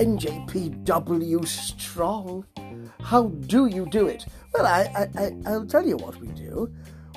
NJPW 0.00 1.46
Strong. 1.46 2.46
How 3.02 3.24
do 3.26 3.66
you 3.66 3.84
do 3.84 4.06
it? 4.06 4.24
Well, 4.54 4.64
I, 4.64 5.06
I, 5.14 5.32
I, 5.44 5.58
will 5.58 5.66
tell 5.66 5.86
you 5.86 5.98
what 5.98 6.16
we 6.16 6.28
do. 6.28 6.72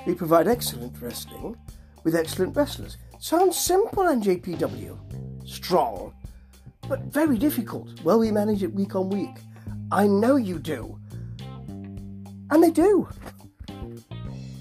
We 0.06 0.14
provide 0.14 0.50
excellent 0.50 1.02
wrestling 1.02 1.56
with 2.04 2.14
excellent 2.14 2.58
wrestlers. 2.58 2.98
Sounds 3.20 3.58
simple, 3.58 4.04
NJPW. 4.04 5.48
Strong. 5.48 6.14
But 6.90 7.04
very 7.04 7.38
difficult. 7.38 8.04
Well, 8.04 8.20
we 8.20 8.32
manage 8.32 8.64
it 8.64 8.74
week 8.74 8.96
on 8.96 9.10
week. 9.10 9.38
I 9.90 10.06
know 10.06 10.36
you 10.36 10.60
do. 10.60 11.00
And 11.40 12.62
they 12.62 12.72
do. 12.72 13.08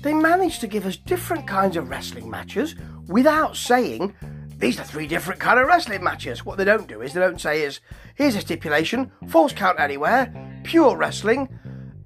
They 0.03 0.15
manage 0.15 0.61
to 0.61 0.69
give 0.69 0.87
us 0.87 0.97
different 0.97 1.49
kinds 1.49 1.77
of 1.77 1.91
wrestling 1.91 2.31
matches 2.31 2.77
without 3.09 3.57
saying 3.57 4.15
these 4.63 4.79
are 4.79 4.85
three 4.85 5.09
different 5.09 5.41
kind 5.41 5.59
of 5.59 5.67
wrestling 5.67 6.05
matches. 6.05 6.45
What 6.45 6.57
they 6.57 6.65
don't 6.65 6.87
do 6.87 7.03
is 7.03 7.13
they 7.13 7.21
don't 7.21 7.41
say 7.41 7.63
is 7.63 7.81
here's 8.15 8.37
a 8.37 8.41
stipulation, 8.41 9.11
falls 9.27 9.53
count 9.53 9.81
anywhere, 9.81 10.33
pure 10.63 10.97
wrestling, 10.97 11.49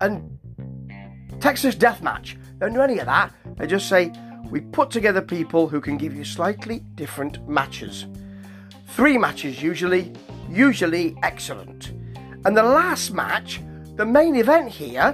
and 0.01 0.38
Texas 1.38 1.74
death 1.74 2.00
match. 2.00 2.38
They 2.59 2.64
don't 2.64 2.73
do 2.73 2.80
any 2.80 2.98
of 2.98 3.05
that. 3.05 3.30
They 3.59 3.66
just 3.66 3.91
say 3.91 4.11
we 4.50 4.61
put 4.61 4.91
together 4.91 5.20
people 5.20 5.69
who 5.69 5.83
can 5.83 5.98
give 5.98 6.16
you 6.16 6.24
slightly 6.24 6.78
different 6.95 7.47
matches. 7.47 8.06
Three 8.86 9.19
matches 9.19 9.62
usually, 9.62 10.14
usually 10.48 11.14
excellent. 11.23 11.92
And 12.47 12.56
the 12.56 12.62
last 12.62 13.12
match, 13.12 13.61
the 13.97 14.06
main 14.06 14.34
event 14.34 14.70
here, 14.70 15.12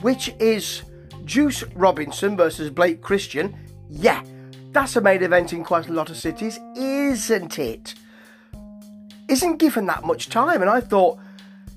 which 0.00 0.32
is 0.38 0.84
Juice 1.24 1.64
Robinson 1.74 2.36
versus 2.36 2.70
Blake 2.70 3.02
Christian, 3.02 3.56
yeah, 3.90 4.22
that's 4.74 4.96
a 4.96 5.00
main 5.00 5.22
event 5.22 5.52
in 5.52 5.62
quite 5.64 5.88
a 5.88 5.92
lot 5.92 6.10
of 6.10 6.16
cities, 6.16 6.58
isn't 6.76 7.58
it? 7.58 7.94
Isn't 9.28 9.58
given 9.58 9.86
that 9.86 10.04
much 10.04 10.28
time, 10.28 10.60
and 10.60 10.70
I 10.70 10.80
thought 10.80 11.18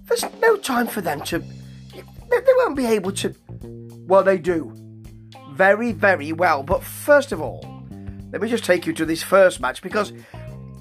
there's 0.07 0.25
no 0.41 0.57
time 0.57 0.87
for 0.87 0.99
them 1.01 1.21
to. 1.21 1.39
They 1.39 2.53
won't 2.57 2.75
be 2.75 2.87
able 2.87 3.11
to. 3.13 3.33
Well, 4.07 4.23
they 4.23 4.37
do. 4.37 4.73
Very, 5.51 5.91
very 5.91 6.33
well. 6.33 6.63
But 6.63 6.83
first 6.83 7.31
of 7.31 7.39
all, 7.39 7.63
let 8.31 8.41
me 8.41 8.49
just 8.49 8.65
take 8.65 8.85
you 8.85 8.93
to 8.93 9.05
this 9.05 9.23
first 9.23 9.61
match 9.61 9.81
because 9.81 10.11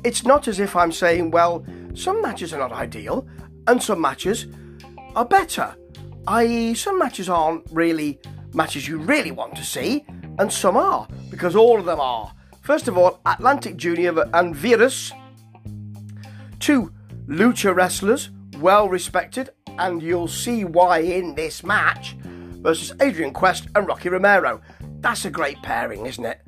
it's 0.02 0.24
not 0.24 0.48
as 0.48 0.58
if 0.58 0.74
I'm 0.74 0.92
saying, 0.92 1.30
well, 1.30 1.64
some 1.94 2.20
matches 2.22 2.52
are 2.52 2.58
not 2.58 2.72
ideal 2.72 3.26
and 3.68 3.82
some 3.82 4.00
matches 4.00 4.46
are 5.14 5.24
better. 5.24 5.76
I.e., 6.26 6.74
some 6.74 6.98
matches 6.98 7.28
aren't 7.28 7.64
really 7.70 8.18
matches 8.54 8.88
you 8.88 8.98
really 8.98 9.30
want 9.30 9.54
to 9.56 9.64
see, 9.64 10.04
and 10.38 10.52
some 10.52 10.76
are, 10.76 11.08
because 11.30 11.56
all 11.56 11.78
of 11.78 11.84
them 11.84 12.00
are. 12.00 12.32
First 12.62 12.88
of 12.88 12.98
all, 12.98 13.20
Atlantis 13.24 13.74
Junior 13.76 14.28
and 14.34 14.54
Virus, 14.54 15.12
two 16.58 16.92
lucha 17.28 17.74
wrestlers, 17.74 18.30
well 18.58 18.88
respected, 18.88 19.50
and 19.78 20.02
you'll 20.02 20.28
see 20.28 20.64
why 20.64 20.98
in 20.98 21.34
this 21.34 21.62
match, 21.62 22.16
versus 22.62 22.92
Adrian 23.00 23.32
Quest 23.32 23.68
and 23.74 23.86
Rocky 23.86 24.08
Romero. 24.08 24.60
That's 25.00 25.24
a 25.24 25.30
great 25.30 25.62
pairing, 25.62 26.06
isn't 26.06 26.24
it? 26.24 26.40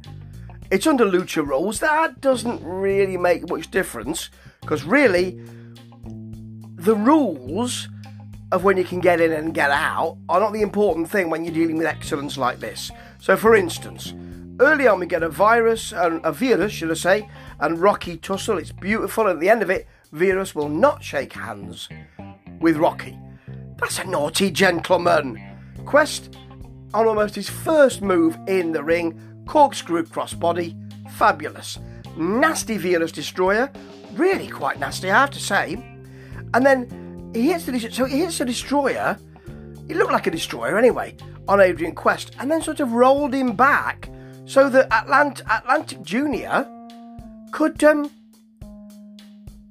It's 0.71 0.87
under 0.87 1.05
lucha 1.05 1.47
rules. 1.47 1.81
That 1.81 2.21
doesn't 2.21 2.63
really 2.65 3.17
make 3.17 3.49
much 3.49 3.71
difference, 3.71 4.31
because 4.61 4.85
really, 4.85 5.41
the 6.77 6.97
rules 6.97 7.89
of 8.51 8.65
when 8.65 8.77
you 8.77 8.85
can 8.85 9.01
get 9.01 9.21
in 9.21 9.33
and 9.33 9.55
get 9.55 9.71
out 9.71 10.17
are 10.29 10.41
not 10.41 10.53
the 10.53 10.63
important 10.63 11.11
thing 11.11 11.29
when 11.31 11.45
you're 11.45 11.55
dealing 11.55 11.77
with 11.77 11.87
excellence 11.87 12.39
like 12.39 12.61
this. 12.61 12.91
So, 13.19 13.37
for 13.37 13.55
instance, 13.55 14.15
early 14.61 14.87
on 14.87 15.01
we 15.01 15.07
get 15.07 15.23
a 15.23 15.29
virus, 15.29 15.93
and 15.93 16.25
a 16.25 16.33
virus, 16.33 16.73
should 16.73 16.91
I 16.91 16.95
say, 16.95 17.29
and 17.61 17.79
Rocky 17.79 18.17
tussle. 18.17 18.59
It's 18.59 18.73
beautiful. 18.73 19.29
At 19.29 19.41
the 19.41 19.51
end 19.51 19.63
of 19.63 19.71
it, 19.71 19.87
Virus 20.13 20.55
will 20.55 20.71
not 20.71 21.05
shake 21.05 21.35
hands 21.35 21.89
with 22.61 22.77
Rocky. 22.77 23.19
That's 23.77 23.99
a 23.99 24.05
naughty 24.05 24.51
gentleman. 24.51 25.41
Quest, 25.85 26.35
on 26.95 27.07
almost 27.07 27.35
his 27.35 27.49
first 27.49 28.01
move 28.01 28.39
in 28.47 28.73
the 28.73 28.83
ring, 28.83 29.21
corkscrew 29.47 30.05
crossbody, 30.05 30.75
fabulous. 31.13 31.79
Nasty 32.17 32.79
Virus 32.79 33.13
Destroyer, 33.13 33.71
really 34.15 34.49
quite 34.49 34.81
nasty, 34.81 35.11
I 35.11 35.21
have 35.21 35.31
to 35.33 35.39
say. 35.39 35.75
And 36.55 36.65
then 36.65 37.08
he 37.35 37.49
hits 37.49 37.65
the 37.65 37.79
so 37.91 38.05
he 38.05 38.21
hits 38.21 38.39
the 38.39 38.45
destroyer. 38.45 39.19
He 39.87 39.95
looked 39.95 40.13
like 40.13 40.27
a 40.27 40.31
destroyer 40.31 40.79
anyway 40.79 41.17
on 41.47 41.61
Adrian 41.61 41.95
Quest, 41.95 42.35
and 42.39 42.51
then 42.51 42.63
sort 42.63 42.81
of 42.81 42.93
rolled 42.93 43.35
him 43.35 43.57
back 43.57 44.11
so 44.45 44.69
that 44.69 44.89
Atlant- 44.91 45.47
Atlantis 45.47 45.99
Junior 46.03 46.67
could 47.51 47.83
um 47.85 48.11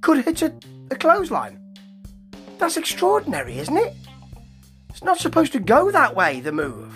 could 0.02 0.26
hit 0.26 0.42
a, 0.42 0.54
a 0.92 0.96
clothesline. 0.96 1.60
That's 2.58 2.78
extraordinary, 2.78 3.60
isn't 3.60 3.78
it? 3.78 3.94
It's 4.90 5.04
not 5.04 5.20
supposed 5.20 5.52
to 5.54 5.60
go 5.60 5.92
that 5.92 6.16
way. 6.16 6.40
The 6.40 6.52
move. 6.52 6.94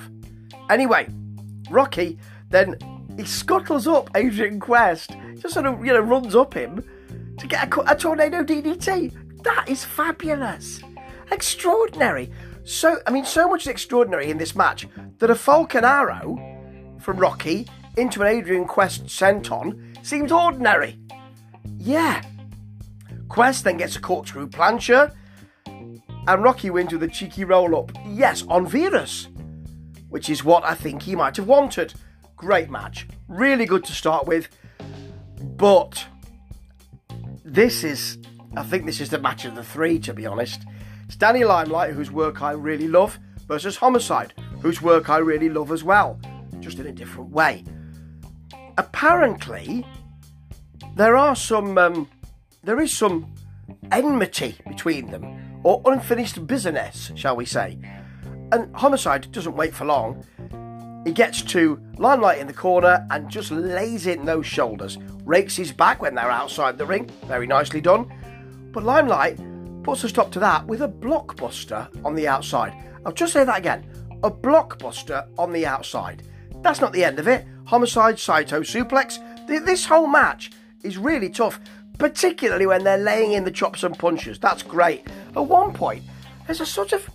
Anyway, 0.70 1.08
Rocky 1.70 2.18
then 2.50 2.76
he 3.18 3.26
scuttles 3.26 3.88
up 3.88 4.10
Adrian 4.16 4.60
Quest, 4.60 5.12
just 5.40 5.54
sort 5.54 5.66
of 5.66 5.84
you 5.86 5.94
know 5.94 6.00
runs 6.00 6.36
up 6.36 6.54
him 6.54 6.84
to 7.38 7.48
get 7.48 7.74
a, 7.74 7.92
a 7.92 7.96
tornado 7.96 8.44
DDT. 8.44 9.31
That 9.44 9.66
is 9.68 9.84
fabulous, 9.84 10.81
extraordinary. 11.31 12.31
So 12.63 13.00
I 13.07 13.12
mean, 13.12 13.25
so 13.25 13.47
much 13.47 13.62
is 13.62 13.68
extraordinary 13.68 14.29
in 14.29 14.38
this 14.38 14.56
match 14.56 14.88
that 15.18 15.29
a 15.29 15.35
Falcon 15.35 15.84
Arrow 15.84 16.38
from 17.00 17.18
Rocky 17.18 17.68
into 17.97 18.22
an 18.22 18.28
Adrian 18.28 18.66
Quest 18.66 19.06
senton 19.06 19.97
seems 20.06 20.31
ordinary. 20.31 21.00
Yeah. 21.78 22.22
Quest 23.28 23.63
then 23.63 23.78
gets 23.78 23.96
a 23.96 24.01
corkscrew 24.01 24.47
plancher, 24.47 25.13
and 25.66 26.44
Rocky 26.44 26.69
wins 26.69 26.94
with 26.94 27.03
a 27.03 27.07
cheeky 27.07 27.44
roll 27.44 27.75
up. 27.75 27.91
Yes, 28.06 28.44
on 28.47 28.68
Virus, 28.68 29.30
which 30.09 30.30
is 30.30 30.44
what 30.44 30.63
I 30.63 30.75
think 30.75 31.01
he 31.01 31.16
might 31.16 31.38
have 31.38 31.47
wanted. 31.47 31.94
Great 32.35 32.69
match. 32.69 33.07
Really 33.28 33.66
good 33.66 33.84
to 33.85 33.94
start 33.94 34.28
with. 34.28 34.50
But 35.41 36.06
this 37.44 37.84
is, 37.84 38.18
I 38.56 38.63
think 38.63 38.85
this 38.85 39.00
is 39.00 39.09
the 39.09 39.19
match 39.19 39.45
of 39.45 39.56
the 39.56 39.63
three, 39.63 39.97
to 40.00 40.13
be 40.13 40.25
honest. 40.25 40.63
It's 41.06 41.16
Danny 41.16 41.45
Limelight, 41.45 41.94
whose 41.94 42.12
work 42.12 42.41
I 42.41 42.51
really 42.51 42.88
love, 42.88 43.17
versus 43.47 43.78
Homicide, 43.78 44.34
whose 44.62 44.81
work 44.81 45.09
I 45.09 45.17
really 45.17 45.50
love 45.50 45.72
as 45.72 45.84
well, 45.84 46.19
just 46.59 46.79
in 46.79 46.88
a 46.88 46.91
different 46.91 47.29
way. 47.31 47.63
Apparently, 48.78 49.85
there 50.95 51.16
are 51.16 51.35
some, 51.35 51.78
um, 51.78 52.09
there 52.63 52.81
is 52.81 52.91
some 52.91 53.34
enmity 53.91 54.56
between 54.68 55.12
them, 55.12 55.62
or 55.63 55.81
unfinished 55.85 56.45
business, 56.45 57.12
shall 57.16 57.38
we 57.38 57.45
say. 57.45 57.78
And 58.51 58.75
Homicide 58.75 59.31
doesn't 59.31 59.56
wait 59.56 59.73
for 59.73 59.85
long. 59.85 60.25
He 61.06 61.13
gets 61.13 61.41
to 61.44 61.81
Limelight 61.97 62.39
in 62.39 62.47
the 62.47 62.53
corner 62.53 63.07
and 63.09 63.29
just 63.29 63.50
lays 63.50 64.07
in 64.07 64.25
those 64.25 64.45
shoulders. 64.45 64.97
Rakes 65.23 65.56
his 65.56 65.72
back 65.72 66.01
when 66.01 66.16
they're 66.16 66.29
outside 66.29 66.78
the 66.78 66.85
ring. 66.85 67.09
Very 67.25 67.47
nicely 67.47 67.79
done. 67.79 68.12
But 68.72 68.84
Limelight 68.84 69.40
puts 69.84 70.04
a 70.04 70.09
stop 70.09 70.32
to 70.32 70.40
that 70.40 70.66
with 70.66 70.82
a 70.82 70.88
blockbuster 70.88 71.90
on 72.06 72.16
the 72.16 72.28
outside. 72.28 72.74
I'll 73.06 73.12
just 73.12 73.34
say 73.34 73.44
that 73.44 73.58
again. 73.58 73.86
A 74.24 74.32
blockbuster 74.32 75.28
on 75.38 75.52
the 75.52 75.66
outside. 75.66 76.24
That's 76.62 76.81
not 76.81 76.94
the 76.94 77.04
end 77.04 77.20
of 77.20 77.28
it. 77.28 77.46
Homicide, 77.66 78.20
Saito, 78.20 78.62
suplex. 78.62 79.18
This 79.48 79.86
whole 79.86 80.08
match 80.08 80.52
is 80.84 80.98
really 80.98 81.30
tough, 81.30 81.60
particularly 81.98 82.66
when 82.68 82.84
they're 82.84 82.98
laying 82.98 83.31
in 83.31 83.44
the 83.44 83.52
chops 83.52 83.84
and 83.84 83.98
punches. 83.98 84.40
That's 84.40 84.64
great. 84.64 85.08
At 85.36 85.46
one 85.46 85.74
point, 85.74 86.04
there's 86.46 86.62
a 86.62 86.66
sort 86.66 86.94
of. 86.94 87.10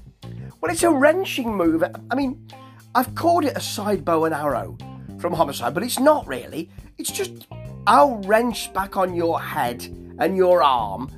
Well, 0.61 0.73
it's 0.73 0.83
a 0.83 0.91
wrenching 0.91 1.55
move. 1.55 1.85
I 2.11 2.15
mean, 2.15 2.49
I've 2.95 3.15
called 3.15 3.45
it 3.45 3.57
a 3.57 3.61
side 3.61 4.05
bow 4.05 4.25
and 4.25 4.35
arrow 4.35 4.77
from 5.19 5.33
Homicide, 5.33 5.75
but 5.75 5.83
it's 5.83 6.01
not 6.01 6.27
really. 6.27 6.71
It's 6.99 7.13
just 7.13 7.47
I'll 7.87 8.17
wrench 8.23 8.73
back 8.73 8.97
on 8.97 9.15
your 9.15 9.41
head 9.41 9.85
and 10.19 10.37
your 10.37 10.63
arm, 10.63 11.11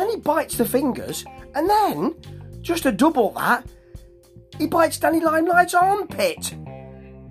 then 0.00 0.10
he 0.10 0.16
bites 0.16 0.56
the 0.56 0.64
fingers, 0.64 1.24
and 1.54 1.68
then, 1.68 2.14
just 2.60 2.84
to 2.84 2.92
double 2.92 3.30
that, 3.32 3.66
he 4.58 4.66
bites 4.66 4.98
Danny 4.98 5.20
Limelight's 5.20 5.74
armpit. 5.74 6.54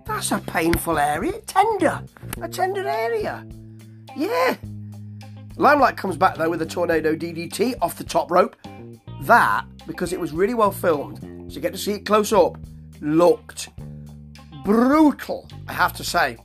That's 0.05 0.31
a 0.31 0.39
painful 0.39 0.99
area. 0.99 1.39
Tender. 1.41 2.03
A 2.41 2.47
tender 2.47 2.87
area. 2.87 3.45
Yeah. 4.15 4.55
Limelight 5.57 5.97
comes 5.97 6.17
back 6.17 6.35
though 6.35 6.49
with 6.49 6.61
a 6.61 6.65
tornado 6.65 7.15
DDT 7.15 7.75
off 7.81 7.97
the 7.97 8.03
top 8.03 8.29
rope. 8.29 8.55
That, 9.21 9.65
because 9.87 10.13
it 10.13 10.19
was 10.19 10.31
really 10.31 10.53
well 10.53 10.71
filmed, 10.71 11.19
so 11.49 11.55
you 11.55 11.61
get 11.61 11.71
to 11.71 11.79
see 11.79 11.93
it 11.93 12.05
close 12.05 12.33
up, 12.33 12.57
looked 13.01 13.69
brutal, 14.63 15.47
I 15.67 15.73
have 15.73 15.93
to 15.93 16.03
say. 16.03 16.37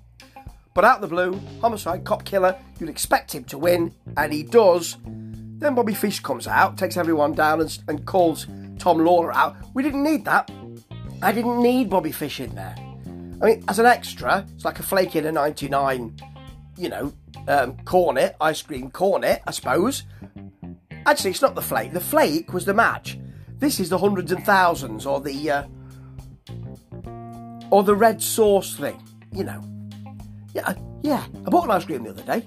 But 0.75 0.85
out 0.85 1.03
of 1.03 1.03
the 1.03 1.09
blue, 1.09 1.41
homicide, 1.61 2.05
cop 2.05 2.25
killer, 2.25 2.57
you'd 2.79 2.89
expect 2.89 3.35
him 3.35 3.45
to 3.45 3.59
win, 3.59 3.93
and 4.17 4.33
he 4.33 4.43
does. 4.43 4.97
Then 5.61 5.75
Bobby 5.75 5.95
Fish 5.95 6.21
comes 6.21 6.47
out, 6.49 6.79
takes 6.79 6.97
everyone 6.97 7.35
down, 7.35 7.61
and, 7.61 7.79
and 7.87 8.07
calls 8.07 8.47
Tom 8.79 8.99
Lawlor 8.99 9.33
out. 9.35 9.57
We 9.75 9.83
didn't 9.83 10.03
need 10.03 10.25
that. 10.25 10.51
I 11.23 11.33
didn't 11.33 11.63
need 11.63 11.91
Bobby 11.91 12.13
Fish 12.13 12.41
in 12.41 12.55
there. 12.55 12.75
I 13.43 13.47
mean, 13.47 13.65
as 13.69 13.79
an 13.79 13.87
extra, 13.87 14.47
it's 14.55 14.65
like 14.65 14.79
a 14.79 14.83
flake 14.83 15.17
in 15.17 15.27
a 15.27 15.33
99, 15.33 16.17
you 16.79 16.89
know, 16.89 17.13
um, 17.47 17.77
cornet, 17.85 18.37
ice 18.41 18.63
cream 18.63 18.91
cornet, 18.91 19.43
I 19.47 19.51
suppose. 19.51 20.05
Actually, 21.05 21.31
it's 21.31 21.43
not 21.43 21.55
the 21.55 21.63
flake. 21.63 21.93
The 21.93 22.01
flake 22.01 22.53
was 22.53 22.65
the 22.65 22.75
match. 22.75 23.19
This 23.59 23.81
is 23.81 23.91
the 23.91 23.99
hundreds 23.99 24.33
and 24.33 24.45
thousands, 24.45 25.05
or 25.05 25.21
the 25.21 25.51
uh, 25.51 25.65
or 27.71 27.83
the 27.83 27.95
red 27.95 28.23
sauce 28.23 28.77
thing. 28.77 29.03
You 29.33 29.45
know. 29.45 29.63
Yeah, 30.55 30.75
yeah. 31.03 31.25
I 31.47 31.51
bought 31.51 31.65
an 31.65 31.71
ice 31.71 31.85
cream 31.85 32.05
the 32.05 32.11
other 32.11 32.23
day. 32.23 32.45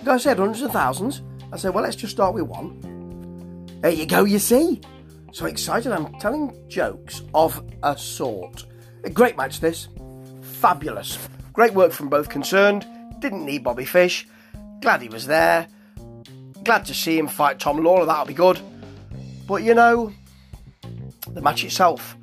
The 0.00 0.04
guy 0.04 0.16
said 0.18 0.38
hundreds 0.38 0.62
and 0.62 0.72
thousands. 0.72 1.22
I 1.52 1.56
said, 1.56 1.74
well, 1.74 1.84
let's 1.84 1.96
just 1.96 2.14
start 2.14 2.34
with 2.34 2.44
one. 2.44 3.68
There 3.82 3.90
you 3.90 4.06
go. 4.06 4.24
You 4.24 4.38
see. 4.38 4.80
So 5.32 5.46
excited! 5.46 5.92
I'm 5.92 6.12
telling 6.18 6.54
jokes 6.68 7.22
of 7.34 7.64
a 7.82 7.96
sort. 7.96 8.66
A 9.04 9.10
great 9.10 9.36
match. 9.36 9.60
This 9.60 9.88
fabulous. 10.42 11.18
Great 11.52 11.72
work 11.72 11.92
from 11.92 12.08
both 12.08 12.28
concerned. 12.28 12.86
Didn't 13.18 13.46
need 13.46 13.64
Bobby 13.64 13.84
Fish. 13.84 14.28
Glad 14.80 15.00
he 15.00 15.08
was 15.08 15.26
there. 15.26 15.66
Glad 16.64 16.84
to 16.84 16.94
see 16.94 17.18
him 17.18 17.28
fight 17.28 17.58
Tom 17.58 17.78
Lawlor, 17.78 18.06
That'll 18.06 18.26
be 18.26 18.34
good. 18.34 18.60
But 19.46 19.62
you 19.62 19.74
know, 19.74 20.12
the 21.28 21.40
match 21.40 21.64
itself 21.64 22.16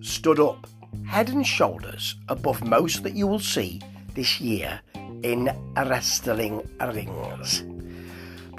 stood 0.00 0.40
up 0.40 0.66
head 1.06 1.30
and 1.30 1.46
shoulders 1.46 2.16
above 2.28 2.62
most 2.64 3.02
that 3.02 3.14
you 3.14 3.26
will 3.26 3.38
see 3.38 3.80
this 4.14 4.40
year 4.40 4.80
in 5.22 5.48
wrestling 5.76 6.68
rings. 6.80 7.62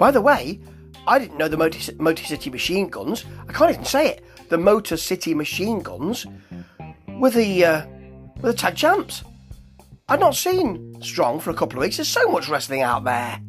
By 0.00 0.10
the 0.10 0.22
way, 0.22 0.58
I 1.06 1.18
didn't 1.18 1.36
know 1.36 1.46
the 1.46 1.58
Motor, 1.58 2.24
City 2.24 2.48
machine 2.48 2.88
guns. 2.88 3.26
I 3.46 3.52
can't 3.52 3.70
even 3.70 3.84
say 3.84 4.08
it. 4.08 4.24
The 4.48 4.56
Motor 4.56 4.96
City 4.96 5.34
machine 5.34 5.80
guns 5.80 6.26
were 7.18 7.28
the 7.28 7.64
uh, 7.66 7.86
were 8.40 8.52
the 8.52 8.56
tag 8.56 8.76
champs. 8.76 9.22
I'd 10.08 10.18
not 10.18 10.34
seen 10.34 10.96
Strong 11.02 11.40
for 11.40 11.50
a 11.50 11.54
couple 11.54 11.78
of 11.78 11.82
weeks. 11.82 11.98
There's 11.98 12.08
so 12.08 12.30
much 12.30 12.48
wrestling 12.48 12.80
out 12.80 13.04
there. 13.04 13.42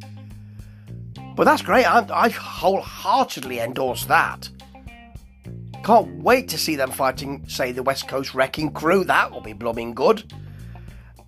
But 1.37 1.45
that's 1.45 1.61
great. 1.61 1.85
I, 1.85 2.05
I 2.13 2.27
wholeheartedly 2.27 3.59
endorse 3.59 4.03
that. 4.05 4.49
Can't 5.85 6.21
wait 6.21 6.49
to 6.49 6.57
see 6.57 6.75
them 6.75 6.91
fighting, 6.91 7.47
say, 7.47 7.71
the 7.71 7.81
West 7.81 8.09
Coast 8.09 8.35
Wrecking 8.35 8.73
Crew. 8.73 9.05
That 9.05 9.31
will 9.31 9.41
be 9.41 9.53
blooming 9.53 9.93
good. 9.93 10.31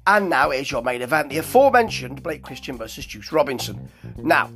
And 0.05 0.29
now 0.29 0.49
here's 0.49 0.69
your 0.69 0.83
main 0.83 1.01
event 1.01 1.29
the 1.29 1.37
aforementioned 1.37 2.21
Blake 2.23 2.43
Christian 2.43 2.77
versus 2.77 3.05
Juice 3.05 3.31
Robinson. 3.31 3.89
Now, 4.17 4.49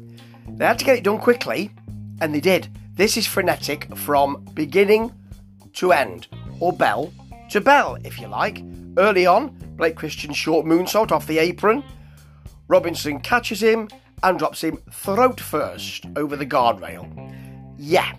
they 0.57 0.65
had 0.65 0.79
to 0.79 0.85
get 0.85 0.97
it 0.97 1.03
done 1.03 1.19
quickly, 1.19 1.71
and 2.19 2.33
they 2.33 2.39
did. 2.39 2.67
This 2.95 3.15
is 3.15 3.27
frenetic 3.27 3.95
from 3.95 4.43
beginning 4.53 5.13
to 5.73 5.91
end, 5.91 6.27
or 6.59 6.73
bell 6.73 7.13
to 7.51 7.61
bell, 7.61 7.97
if 8.03 8.19
you 8.19 8.27
like. 8.27 8.63
Early 8.97 9.27
on, 9.27 9.49
Blake 9.77 9.95
Christian's 9.95 10.35
short 10.35 10.65
moonsault 10.65 11.11
off 11.11 11.27
the 11.27 11.37
apron. 11.37 11.83
Robinson 12.67 13.19
catches 13.19 13.61
him 13.61 13.87
and 14.23 14.39
drops 14.39 14.63
him 14.63 14.77
throat 14.91 15.39
first 15.39 16.05
over 16.15 16.35
the 16.35 16.45
guardrail. 16.45 17.07
Yeah, 17.77 18.11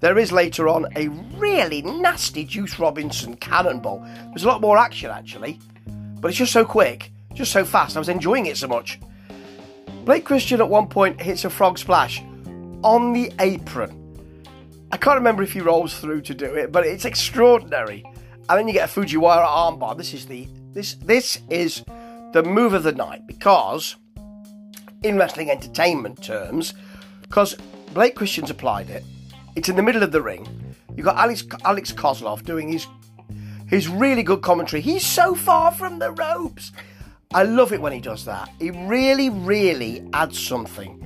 there 0.00 0.18
is 0.18 0.32
later 0.32 0.68
on 0.68 0.86
a 0.96 1.08
really 1.38 1.82
nasty 1.82 2.44
Juice 2.44 2.78
Robinson 2.78 3.36
cannonball. 3.36 4.00
There's 4.30 4.44
a 4.44 4.48
lot 4.48 4.60
more 4.60 4.76
action 4.76 5.10
actually, 5.10 5.60
but 6.20 6.28
it's 6.28 6.38
just 6.38 6.52
so 6.52 6.64
quick, 6.64 7.12
just 7.32 7.52
so 7.52 7.64
fast. 7.64 7.96
I 7.96 8.00
was 8.00 8.08
enjoying 8.08 8.46
it 8.46 8.56
so 8.56 8.66
much. 8.66 8.98
Blake 10.04 10.24
Christian 10.24 10.60
at 10.60 10.68
one 10.68 10.86
point 10.86 11.20
hits 11.20 11.44
a 11.44 11.50
frog 11.50 11.78
splash 11.78 12.22
on 12.82 13.12
the 13.12 13.32
apron. 13.38 13.96
I 14.92 14.96
can't 14.96 15.16
remember 15.16 15.42
if 15.42 15.52
he 15.52 15.60
rolls 15.60 15.98
through 15.98 16.22
to 16.22 16.34
do 16.34 16.46
it, 16.54 16.72
but 16.72 16.84
it's 16.84 17.04
extraordinary. 17.04 18.04
And 18.48 18.58
then 18.58 18.66
you 18.66 18.74
get 18.74 18.90
a 18.90 19.00
Fujiwara 19.00 19.46
armbar. 19.46 19.96
This 19.96 20.14
is 20.14 20.26
the 20.26 20.48
this 20.72 20.94
this 20.94 21.40
is 21.48 21.84
the 22.32 22.42
move 22.42 22.74
of 22.74 22.82
the 22.82 22.92
night 22.92 23.26
because 23.26 23.96
in 25.02 25.16
wrestling 25.16 25.50
entertainment 25.50 26.22
terms, 26.22 26.74
because 27.22 27.54
Blake 27.94 28.14
Christian's 28.14 28.50
applied 28.50 28.90
it 28.90 29.04
it's 29.56 29.68
in 29.68 29.76
the 29.76 29.82
middle 29.82 30.02
of 30.02 30.12
the 30.12 30.22
ring. 30.22 30.46
You've 30.96 31.06
got 31.06 31.16
Alex, 31.16 31.44
Alex 31.64 31.92
Koslov 31.92 32.44
doing 32.44 32.72
his 32.72 32.86
his 33.66 33.88
really 33.88 34.22
good 34.22 34.42
commentary. 34.42 34.82
He's 34.82 35.06
so 35.06 35.34
far 35.34 35.70
from 35.70 35.98
the 36.00 36.10
ropes. 36.10 36.72
I 37.32 37.44
love 37.44 37.72
it 37.72 37.80
when 37.80 37.92
he 37.92 38.00
does 38.00 38.24
that. 38.24 38.50
He 38.58 38.72
really, 38.72 39.30
really 39.30 40.04
adds 40.12 40.36
something 40.36 41.00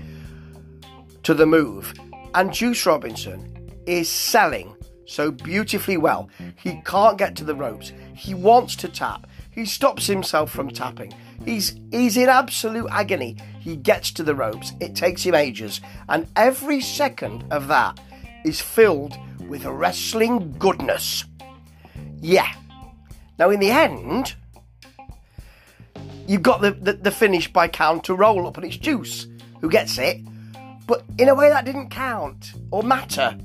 to 1.23 1.35
the 1.35 1.44
move. 1.44 1.93
And 2.35 2.50
Juice 2.50 2.87
Robinson 2.87 3.71
is 3.85 4.09
selling 4.09 4.75
so 5.05 5.31
beautifully 5.31 5.99
well. 5.99 6.31
He 6.56 6.81
can't 6.87 7.19
get 7.19 7.37
to 7.37 7.44
the 7.44 7.55
ropes. 7.55 7.93
He 8.17 8.32
wants 8.32 8.75
to 8.76 8.88
tap. 8.88 9.26
He 9.50 9.67
stops 9.67 10.06
himself 10.06 10.50
from 10.50 10.71
tapping. 10.71 11.12
He's 11.44 11.79
he's 11.91 12.17
in 12.17 12.31
absolute 12.31 12.88
agony. 12.91 13.37
He 13.61 13.77
gets 13.77 14.11
to 14.12 14.23
the 14.23 14.35
ropes. 14.35 14.73
It 14.81 14.97
takes 14.97 15.23
him 15.23 15.35
ages. 15.35 15.82
And 16.09 16.27
every 16.37 16.81
second 16.81 17.44
of 17.50 17.69
that 17.69 18.00
is 18.47 18.62
filled 18.62 19.15
with 19.47 19.67
wrestling 19.67 20.55
goodness. 20.59 21.25
Yeah. 22.23 22.50
Now, 23.38 23.50
in 23.50 23.61
the 23.61 23.70
end, 23.70 24.37
you've 26.26 26.43
got 26.43 26.61
the, 26.61 26.73
the, 26.73 26.93
the 26.94 27.11
finish 27.11 27.53
by 27.53 27.69
counter 27.69 28.15
roll 28.15 28.47
up, 28.47 28.56
and 28.56 28.67
it's 28.67 28.76
Juice 28.76 29.26
who 29.61 29.71
gets 29.71 29.99
it. 29.99 30.21
But 30.87 31.05
in 31.19 31.29
a 31.29 31.35
way, 31.35 31.49
that 31.49 31.65
didn't 31.65 31.91
count 31.91 32.53
or 32.71 32.82
matter. 32.82 33.37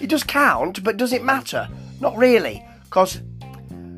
It 0.00 0.08
does 0.08 0.22
count, 0.22 0.84
but 0.84 0.96
does 0.96 1.12
it 1.12 1.24
matter? 1.24 1.68
Not 2.00 2.16
really, 2.16 2.64
because 2.84 3.20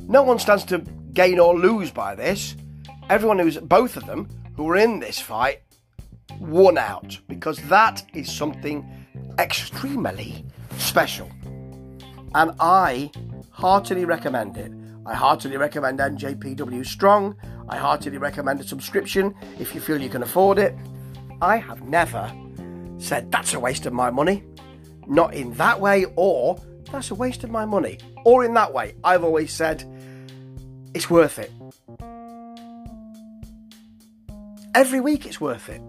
no 0.08 0.22
one 0.22 0.38
stands 0.38 0.64
to 0.64 0.78
gain 1.12 1.38
or 1.38 1.58
lose 1.58 1.90
by 1.90 2.14
this. 2.14 2.56
Everyone 3.10 3.38
who's 3.38 3.58
both 3.58 3.96
of 3.96 4.06
them 4.06 4.28
who 4.56 4.64
were 4.64 4.76
in 4.76 5.00
this 5.00 5.20
fight 5.20 5.62
won 6.38 6.78
out 6.78 7.18
because 7.28 7.58
that 7.68 8.02
is 8.14 8.30
something 8.30 8.88
extremely 9.38 10.44
special. 10.78 11.30
And 12.34 12.52
I 12.60 13.10
heartily 13.50 14.04
recommend 14.04 14.56
it. 14.56 14.72
I 15.06 15.14
heartily 15.14 15.56
recommend 15.56 15.98
NJPW 15.98 16.86
Strong. 16.86 17.36
I 17.68 17.76
heartily 17.76 18.18
recommend 18.18 18.60
a 18.60 18.64
subscription 18.64 19.34
if 19.58 19.74
you 19.74 19.80
feel 19.80 20.00
you 20.00 20.08
can 20.08 20.22
afford 20.22 20.58
it. 20.58 20.74
I 21.42 21.58
have 21.58 21.82
never 21.82 22.32
said 22.98 23.30
that's 23.30 23.54
a 23.54 23.60
waste 23.60 23.86
of 23.86 23.92
my 23.92 24.10
money. 24.10 24.42
Not 25.06 25.34
in 25.34 25.52
that 25.54 25.80
way, 25.80 26.06
or 26.16 26.60
that's 26.90 27.10
a 27.10 27.14
waste 27.14 27.44
of 27.44 27.50
my 27.50 27.64
money. 27.64 27.98
Or 28.24 28.44
in 28.44 28.54
that 28.54 28.72
way. 28.72 28.94
I've 29.04 29.24
always 29.24 29.52
said 29.52 29.84
it's 30.94 31.10
worth 31.10 31.38
it. 31.38 31.52
Every 34.74 35.00
week 35.00 35.26
it's 35.26 35.40
worth 35.40 35.68
it. 35.68 35.80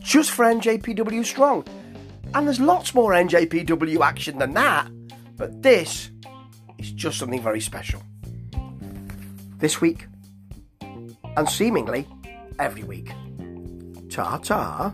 Just 0.00 0.30
for 0.30 0.44
NJPW 0.44 1.24
Strong. 1.24 1.66
And 2.34 2.46
there's 2.46 2.60
lots 2.60 2.94
more 2.94 3.12
NJPW 3.12 4.00
action 4.00 4.38
than 4.38 4.54
that, 4.54 4.88
but 5.36 5.62
this 5.62 6.10
is 6.78 6.92
just 6.92 7.18
something 7.18 7.42
very 7.42 7.60
special. 7.60 8.02
This 9.58 9.80
week, 9.80 10.06
and 11.36 11.48
seemingly 11.48 12.06
every 12.58 12.82
week. 12.84 13.12
Ta 14.08 14.38
ta. 14.38 14.92